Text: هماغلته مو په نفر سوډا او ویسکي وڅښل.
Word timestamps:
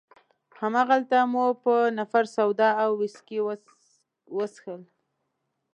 هماغلته 0.59 1.17
مو 1.31 1.45
په 1.63 1.73
نفر 1.97 2.23
سوډا 2.35 2.69
او 2.83 2.91
ویسکي 3.01 3.39
وڅښل. 4.35 4.81